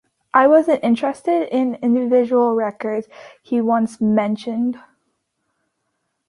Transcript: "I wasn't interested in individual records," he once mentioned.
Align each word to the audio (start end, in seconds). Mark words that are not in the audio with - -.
"I 0.33 0.47
wasn't 0.47 0.83
interested 0.83 1.47
in 1.55 1.75
individual 1.75 2.55
records," 2.55 3.07
he 3.43 3.61
once 3.61 4.01
mentioned. 4.01 4.79